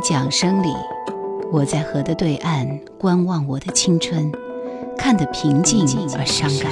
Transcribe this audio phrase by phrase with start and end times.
[0.00, 0.68] 桨声里，
[1.50, 2.66] 我在河的对岸
[2.98, 4.30] 观望我的青春，
[4.96, 6.70] 看得平静而伤感。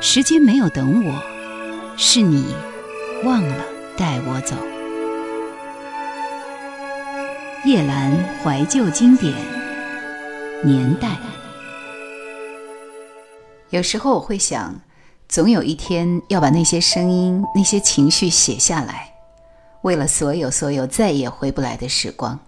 [0.00, 2.46] 时间没有等我，是你
[3.24, 3.56] 忘了
[3.96, 4.56] 带我走。
[7.64, 8.10] 夜阑
[8.42, 9.32] 怀旧经典
[10.64, 11.08] 年代。
[13.70, 14.74] 有时候我会想，
[15.28, 19.17] 总有一天要把那些声音、那些情绪写下来。
[19.82, 22.38] 为了所有所有再也回不来的时光，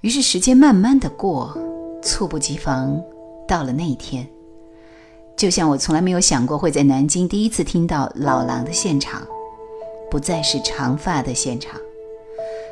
[0.00, 1.56] 于是时间慢慢的过，
[2.00, 3.00] 猝不及防，
[3.46, 4.26] 到了那一天，
[5.36, 9.22] 就像我从来没有想过会在南京第一次听到老狼的现场，
[10.10, 11.78] 不再是长发的现场，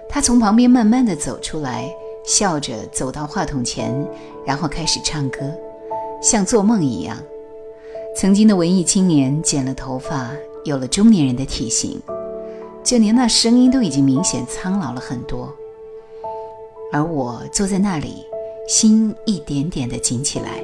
[0.09, 1.87] 他从旁边慢慢的走出来，
[2.27, 3.95] 笑着走到话筒前，
[4.47, 5.41] 然后开始唱歌，
[6.23, 7.19] 像做梦一样，
[8.17, 10.31] 曾经的文艺青年剪了头发，
[10.65, 12.01] 有了中年人的体型。
[12.85, 15.51] 就连那声音都已经明显苍老了很多，
[16.93, 18.23] 而我坐在那里，
[18.69, 20.63] 心一点点的紧起来，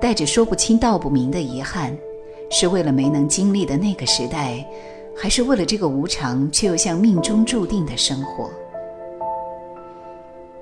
[0.00, 1.94] 带着说不清道不明的遗憾，
[2.50, 4.66] 是为了没能经历的那个时代，
[5.14, 8.50] 还是为了这个无常却又像命中注定的生活？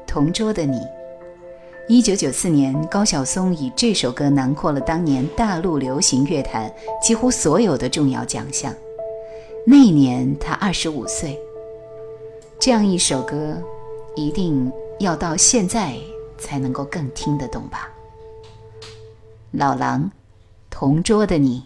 [0.08, 0.80] 同桌的你，
[1.89, 8.75] 一九九四年，高晓松以这首歌囊括了当年大陆流行乐坛几乎所有的重要奖项。
[9.66, 11.38] 那年他二十五岁，
[12.58, 13.56] 这样一首歌，
[14.14, 15.96] 一定要到现在
[16.36, 17.90] 才能够更听得懂吧？
[19.52, 20.11] 老狼，
[20.68, 21.64] 同桌的你。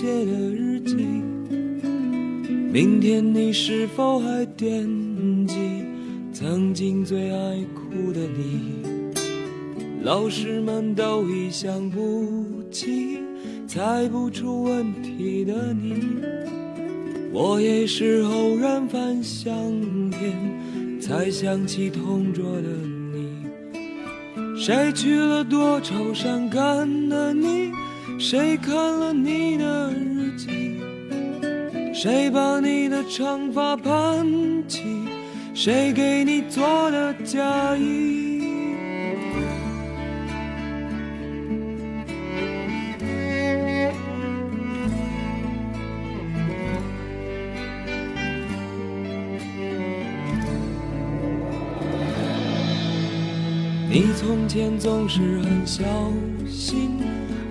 [0.00, 0.94] 写的日记，
[2.72, 4.86] 明天你是否还惦
[5.44, 5.56] 记
[6.32, 8.76] 曾经最爱哭的你？
[10.04, 13.18] 老师们都已想不起，
[13.66, 15.94] 猜不出问题的你。
[17.32, 19.52] 我也是偶然翻相
[20.10, 23.48] 片，才想起同桌的你。
[24.60, 27.72] 谁去了多愁善感的你？
[28.20, 30.80] 谁看了你的日记？
[31.94, 34.26] 谁把你的长发盘
[34.66, 35.06] 起？
[35.54, 38.26] 谁给你做的嫁衣？
[53.88, 55.84] 你从前总是很小
[56.48, 56.98] 心。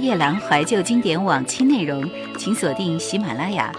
[0.00, 2.02] 夜兰怀旧经典往期内容，
[2.38, 3.70] 请锁定喜马拉雅。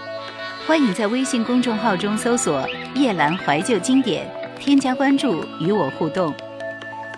[0.66, 2.64] 欢迎在微信公众号中搜索
[2.94, 4.24] “夜兰怀旧经典”，
[4.60, 6.32] 添加关注与我互动。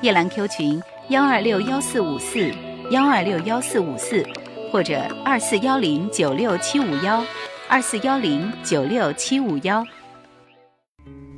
[0.00, 2.50] 夜兰 Q 群：幺二六幺四五四
[2.90, 4.26] 幺二六幺四五四，
[4.72, 7.22] 或者二四幺零九六七五幺
[7.68, 9.84] 二四幺零九六七五幺。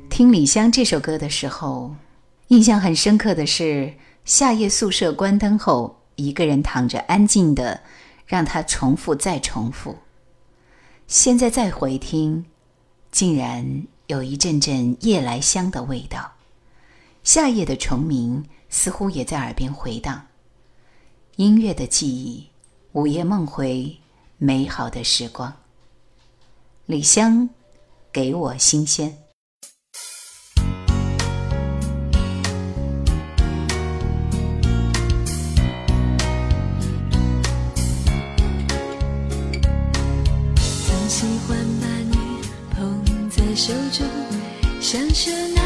[0.09, 1.93] 听李湘》这首歌的时候，
[2.47, 3.93] 印象很深刻的是
[4.23, 5.93] 夏夜宿舍关灯后。
[6.17, 7.81] 一个人躺着，安静的，
[8.25, 9.97] 让它重复再重复。
[11.07, 12.43] 现在再回听，
[13.11, 16.33] 竟然有一阵阵夜来香的味道，
[17.23, 20.27] 夏夜的虫鸣似乎也在耳边回荡。
[21.35, 22.47] 音乐的记忆，
[22.93, 23.95] 午夜梦回，
[24.39, 25.53] 美好的时光。
[26.87, 27.47] 李湘，
[28.11, 29.26] 给我新鲜。
[44.89, 45.56] 想想。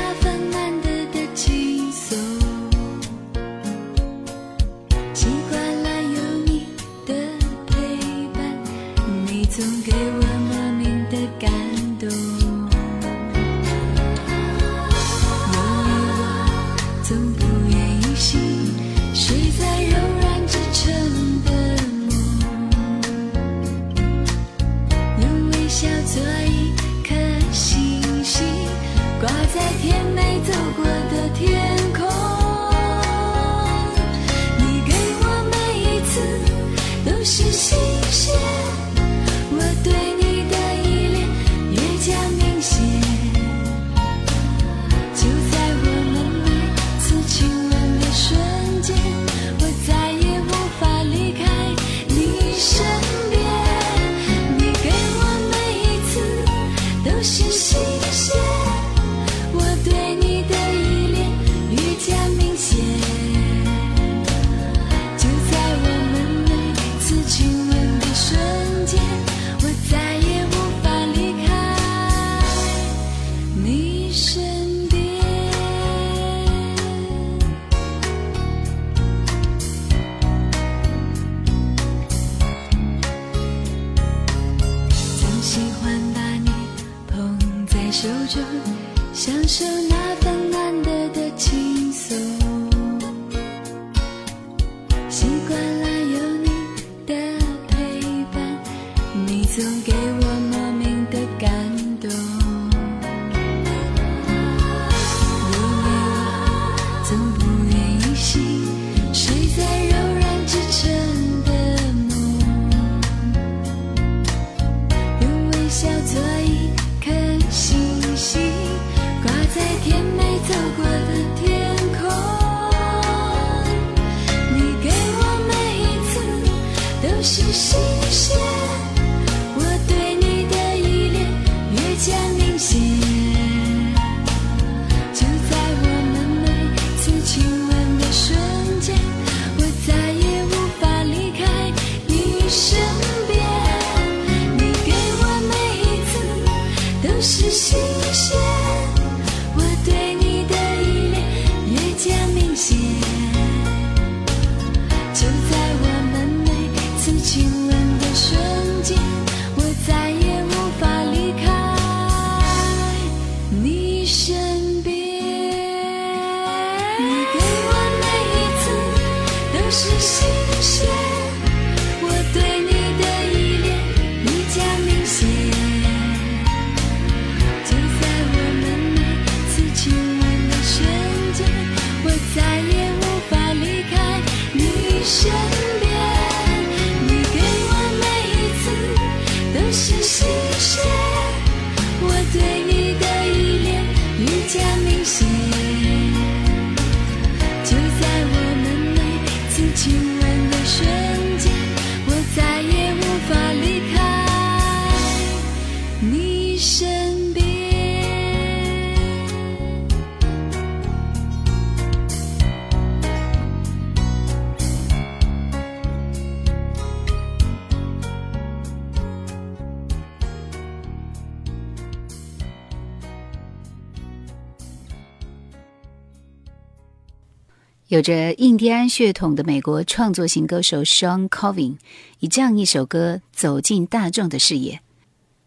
[227.91, 231.75] 有着印第安血统的美国创作型歌手 Shawn Covin
[232.21, 234.79] 以这样一首歌走进大众的视野，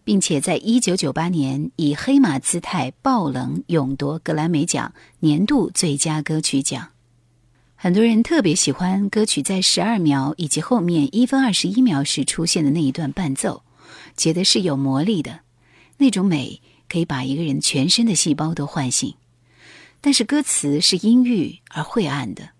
[0.05, 6.91] 并且在1998年以黑马姿态爆冷勇夺格莱美奖年度最佳歌曲奖。
[7.77, 13.63] 很多人特别喜欢歌曲在12秒以及后面一分二十一秒时出现的那一段伴奏，
[14.19, 15.41] 觉得是有魔力的，
[15.97, 16.61] 那种美
[16.91, 19.15] 可以把一个人全身的细胞都唤醒。
[20.05, 22.51] 但是歌词是阴郁而晦暗的，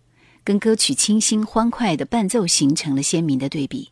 [0.45, 3.91] 跟歌曲清新欢快的伴奏形成了鲜明的对比。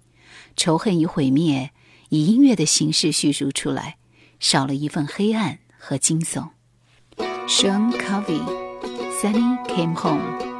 [0.56, 1.70] 仇恨与毁灭
[2.08, 3.98] 以音乐的形式叙述出来，
[4.40, 6.48] 少了一份黑暗和惊悚。
[7.46, 8.42] s h a n Covey,
[9.20, 10.51] Sunny Came Home.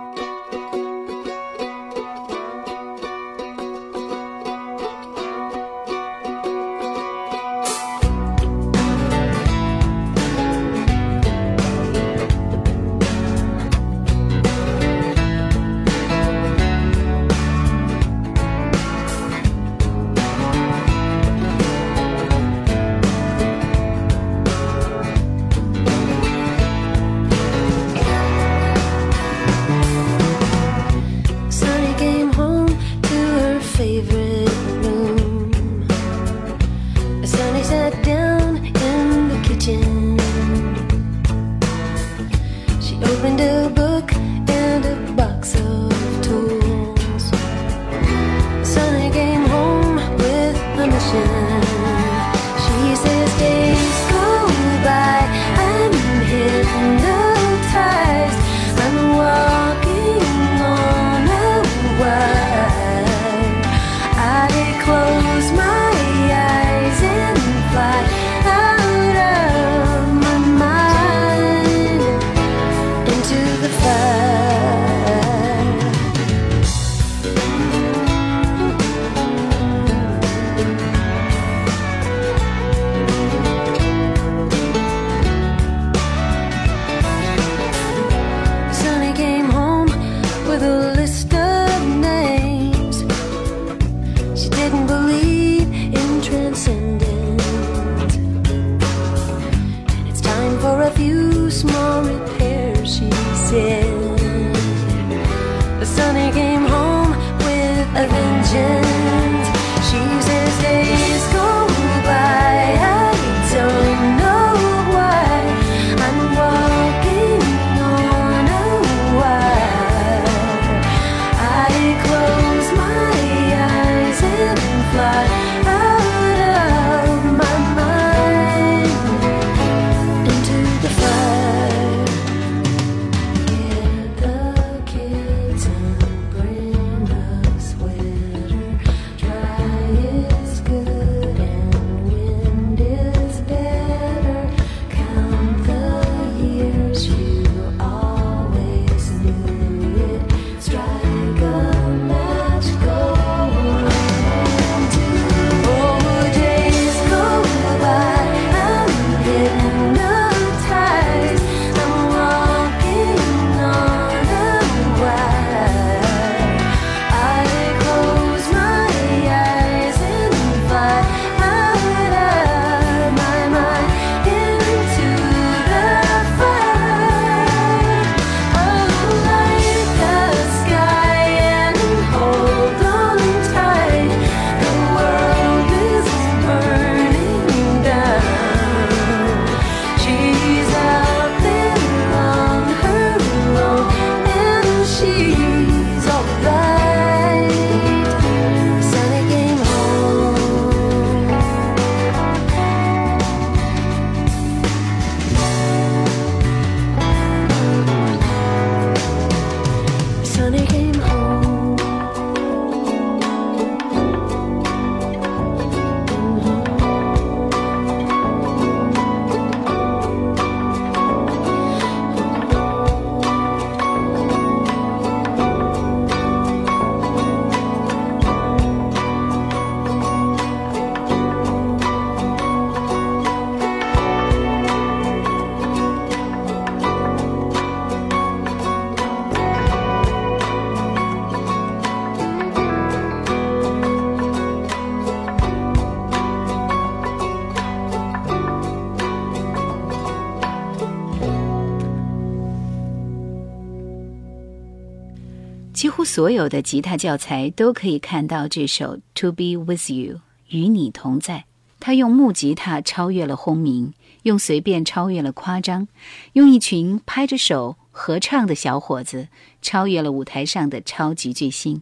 [256.14, 260.16] 所有的吉他教材都可以看到这首《To Be With You》，
[260.50, 261.46] 与你同在。
[261.80, 265.88] 他用木吉他超越了轰鸣，用随便超越了夸张，
[266.34, 269.28] 用一群拍着手合唱的小伙子
[269.62, 271.80] 超越了舞台上的超级巨星。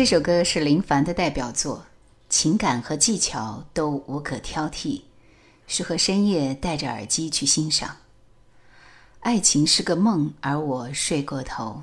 [0.08, 1.84] 这首歌是林凡的代表作，
[2.28, 5.00] 情感和技巧都无可挑剔，
[5.66, 7.96] 适合深夜戴着耳机去欣赏。
[9.18, 11.82] 爱情是个梦，而我睡过头。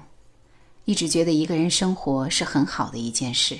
[0.85, 3.57] 一直觉得一个人生活是很好的一件事。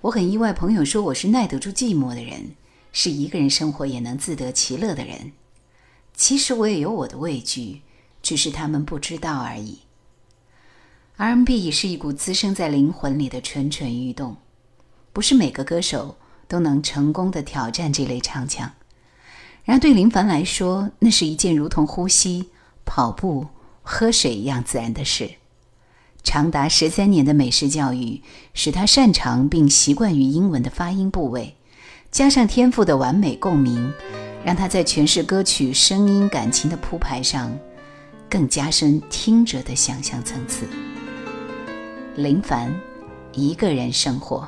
[0.00, 2.56] 我很意外，朋友说我是耐得住寂寞的人，
[2.90, 5.30] 是一个人生活也能自得其乐的人。
[6.16, 7.82] 其实我也有我的畏惧，
[8.20, 9.78] 只是他们不知道而已。
[11.22, 14.38] R&B 已是一股滋生在灵魂里的蠢蠢欲动，
[15.12, 16.16] 不是每个歌手
[16.48, 18.72] 都能成功的挑战这类唱腔。
[19.64, 22.48] 然而，对林凡来说，那是一件如同呼吸、
[22.86, 23.46] 跑步、
[23.82, 25.30] 喝水一样自然的事。
[26.24, 28.22] 长达十三年的美式教育
[28.54, 31.54] 使他擅长并习惯于英文的发音部位，
[32.10, 33.92] 加上天赋的完美共鸣，
[34.42, 37.52] 让他在诠释歌曲声音、感情的铺排上，
[38.30, 40.66] 更加深听者的想象层次。
[42.22, 42.70] 林凡
[43.32, 44.46] 一个人生活。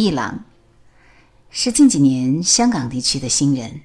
[0.05, 0.43] 一郎，
[1.49, 3.81] 是近几年香港地区的新人，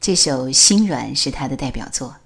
[0.00, 2.16] 这首《心软》是他的代表作。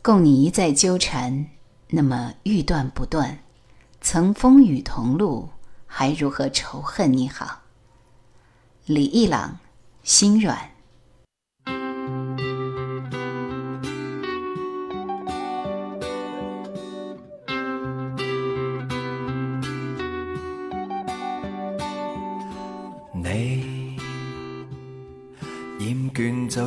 [0.00, 1.46] 共你一再纠缠，
[1.88, 3.40] 那么欲断不断，
[4.00, 5.48] 曾风雨同路，
[5.88, 7.62] 还如何仇恨你好？
[8.86, 9.58] 李一朗，
[10.08, 10.56] 《心软》。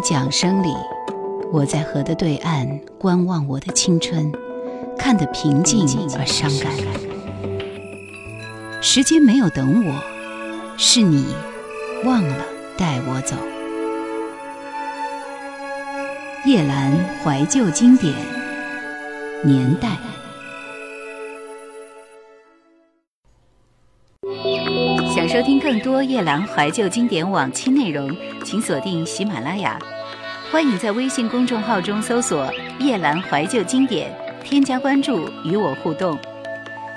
[0.08, 0.68] 桨声里，
[1.52, 2.64] 我在河的对岸
[2.96, 4.30] 观望我的青春，
[4.96, 5.84] 看得平静
[6.16, 6.70] 而伤感。
[8.80, 11.26] 时间没有等我，是你
[12.04, 12.36] 忘了
[12.78, 13.34] 带我走。
[16.48, 16.92] 夜阑
[17.24, 18.14] 怀旧经典
[19.42, 19.88] 年代，
[25.12, 28.08] 想收听更多夜阑怀旧经典往期内容，
[28.44, 29.76] 请锁定喜马拉雅。
[30.52, 36.16] 欢迎在微信公众号中搜索“夜兰怀旧经典”，添加关注与我互动。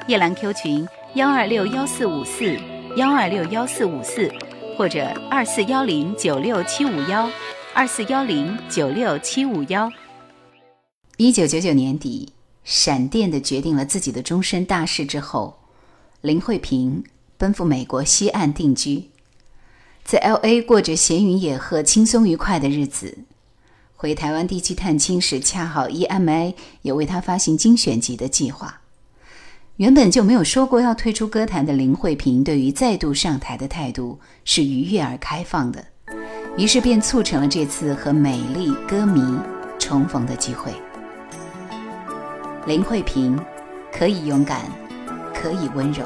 [0.08, 2.56] 夜兰 Q 群：幺二六幺四五四
[2.96, 4.32] 幺二六幺四五四，
[4.78, 7.28] 或者二四幺零九六七五幺
[7.74, 9.92] 二四幺零九六七五幺。
[11.18, 12.32] 一九九九年底，
[12.64, 15.58] 闪电的决定了自己的终身大事之后，
[16.22, 17.04] 林慧萍
[17.36, 19.10] 奔赴美国西岸定居，
[20.04, 23.18] 在 LA 过着闲云野鹤、轻松愉快的日子。
[24.02, 28.80] 回台湾地区探亲时，恰好 e m a 有为他发行精选集的计划。
[29.76, 35.86] 原本就没有说过要退出歌坛的林慧萍，对于再度上台的态度是愉悦而开放的，
[36.58, 39.22] 于是便促成了这次和美丽歌迷
[39.78, 40.72] 重逢的机会。
[42.66, 43.38] 林慧萍，
[43.92, 44.62] 可以勇敢，
[45.34, 46.06] 可以温柔。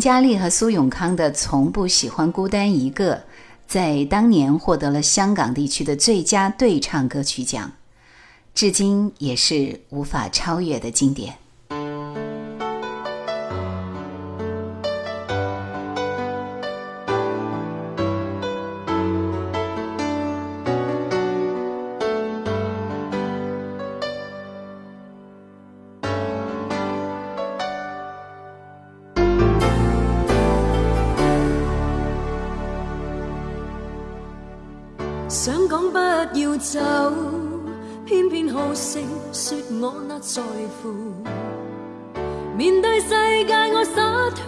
[0.00, 3.14] 嘉丽和苏永康的《从不喜欢孤单一个》，
[3.68, 7.70] 在当年获得了香港地区的最佳对唱歌曲奖，
[8.54, 11.34] 至今也是无法超越的经典。
[39.82, 40.42] 我那在
[40.82, 40.92] 乎，
[42.54, 43.08] 面对世
[43.46, 44.46] 界我洒脱，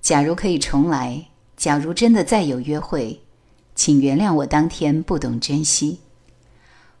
[0.00, 1.26] 假如可以重来，
[1.56, 3.20] 假如真的再有约会，
[3.74, 5.98] 请原谅我当天不懂珍惜。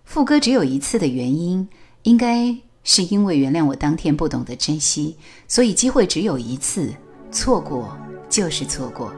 [0.04, 1.68] 副歌只有一次的原因，
[2.02, 2.52] 应该
[2.82, 5.14] 是因为原谅我当天不懂得珍惜，
[5.46, 6.92] 所以机会只有一次，
[7.30, 7.96] 错过
[8.28, 9.14] 就是错过。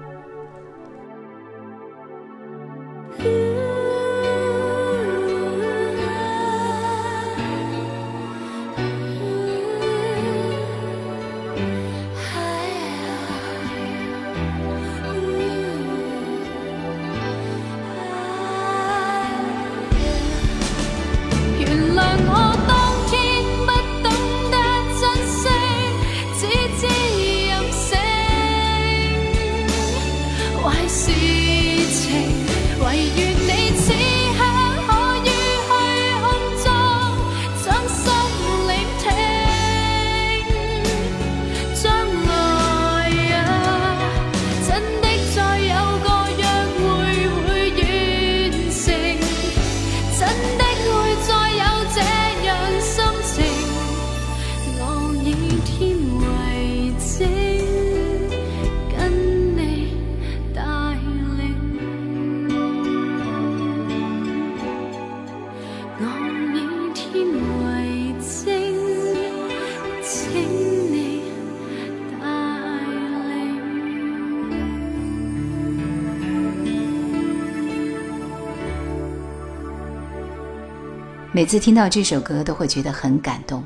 [81.43, 83.65] 每次听到这首歌，都会觉得很感动，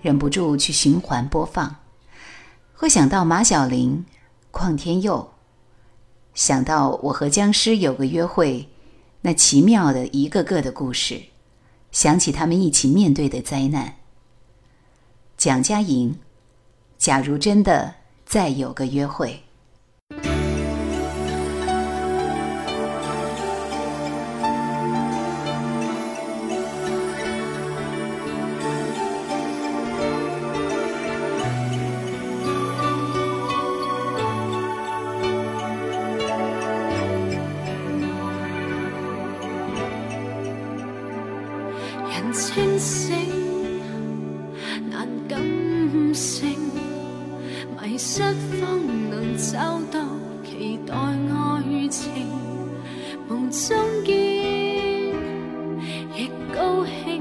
[0.00, 1.76] 忍不住去循环播放。
[2.72, 4.02] 会想到马小玲、
[4.50, 5.30] 邝天佑，
[6.32, 8.66] 想到我和僵尸有个约会，
[9.20, 11.20] 那奇妙的一个个的故事，
[11.90, 13.96] 想起他们一起面对的灾难。
[15.36, 16.18] 蒋佳莹，
[16.96, 17.94] 假如真的
[18.24, 19.41] 再有个约会。
[45.04, 46.56] 但感性，
[47.82, 48.22] 迷失，
[48.60, 48.78] 方
[49.10, 49.98] 能找到
[50.44, 52.28] 期待爱情，
[53.28, 54.14] 梦中见
[56.14, 57.20] 亦高兴，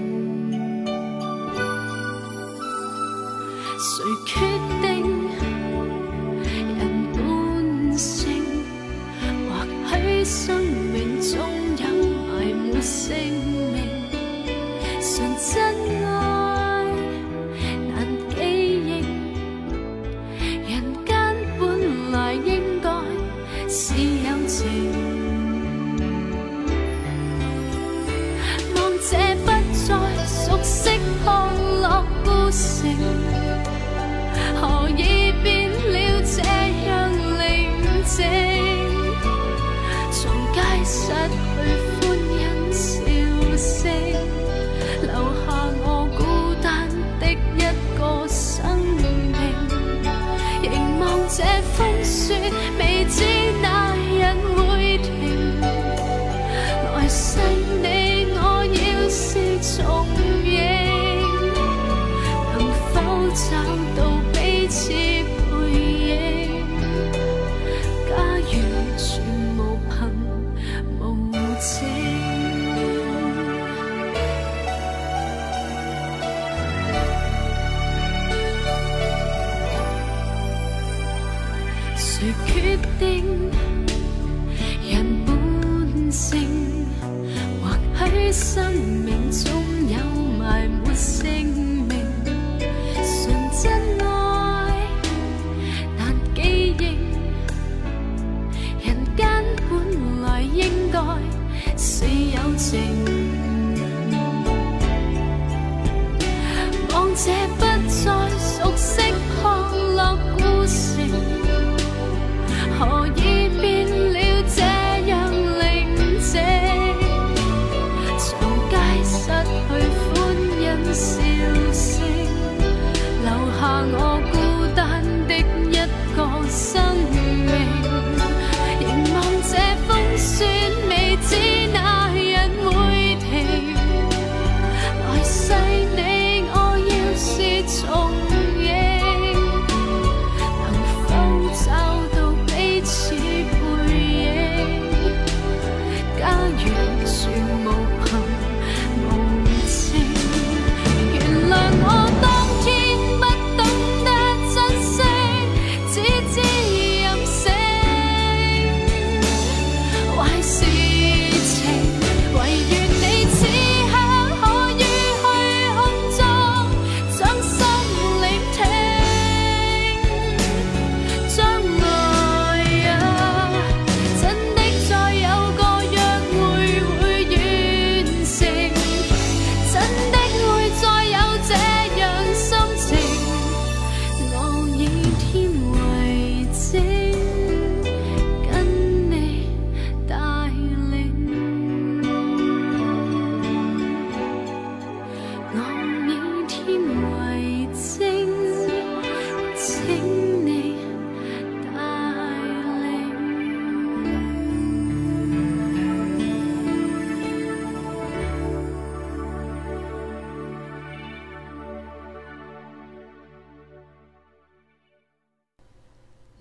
[83.00, 83.39] tinh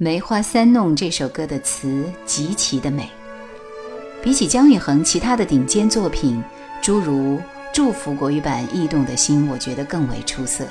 [0.11, 3.07] 《梅花三弄》这首歌的词极其的美，
[4.23, 6.43] 比起姜育恒其他的顶尖作品，
[6.81, 7.37] 诸如
[7.71, 10.65] 《祝福》国语版《驿动的心》，我觉得更为出色。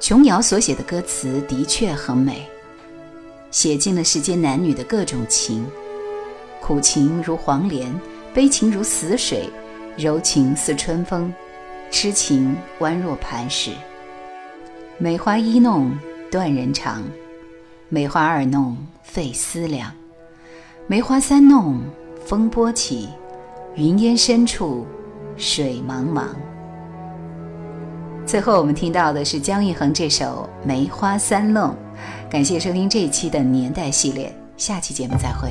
[0.00, 2.48] 琼瑶所写的歌词的确很美，
[3.50, 5.66] 写尽了世间男女的各种情，
[6.58, 7.94] 苦情如黄连，
[8.32, 9.46] 悲情如死水，
[9.94, 11.30] 柔情似春风，
[11.90, 13.72] 痴情宛若磐石。
[14.96, 15.90] 梅花一弄
[16.30, 17.04] 断人肠。
[17.92, 19.92] 梅花二弄费思量，
[20.86, 21.78] 梅花三弄
[22.26, 23.06] 风波起，
[23.74, 24.86] 云烟深处
[25.36, 26.28] 水茫茫。
[28.24, 31.68] 最后我们听到的是姜育恒这首《梅花三弄》，
[32.32, 35.50] 感谢收听这一期的年代系列，下期节目再会。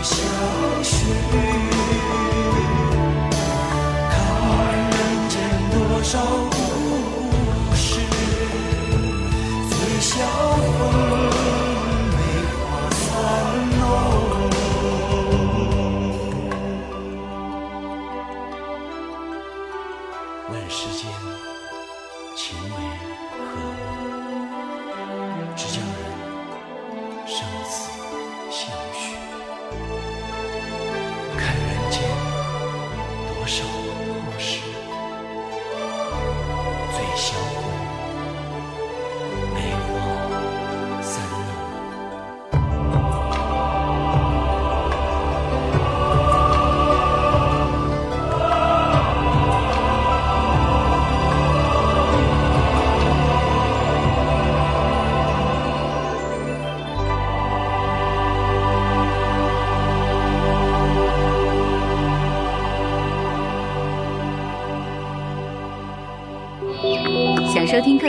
[0.00, 0.16] 小
[0.82, 1.41] 雪。